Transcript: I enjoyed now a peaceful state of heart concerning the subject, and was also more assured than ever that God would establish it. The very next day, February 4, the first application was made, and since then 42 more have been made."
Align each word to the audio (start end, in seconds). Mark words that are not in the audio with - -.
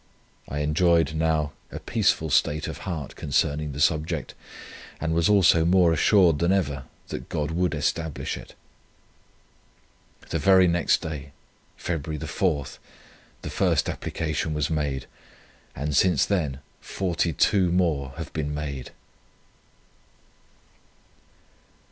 I 0.49 0.61
enjoyed 0.61 1.13
now 1.13 1.51
a 1.71 1.77
peaceful 1.77 2.31
state 2.31 2.67
of 2.67 2.79
heart 2.89 3.15
concerning 3.15 3.71
the 3.71 3.79
subject, 3.79 4.33
and 4.99 5.13
was 5.13 5.29
also 5.29 5.63
more 5.63 5.93
assured 5.93 6.39
than 6.39 6.51
ever 6.51 6.85
that 7.09 7.29
God 7.29 7.51
would 7.51 7.75
establish 7.75 8.35
it. 8.35 8.55
The 10.31 10.39
very 10.39 10.67
next 10.67 11.03
day, 11.03 11.33
February 11.77 12.17
4, 12.17 12.65
the 13.43 13.51
first 13.51 13.87
application 13.87 14.55
was 14.55 14.71
made, 14.71 15.05
and 15.75 15.95
since 15.95 16.25
then 16.25 16.61
42 16.79 17.71
more 17.71 18.13
have 18.17 18.33
been 18.33 18.55
made." 18.55 18.89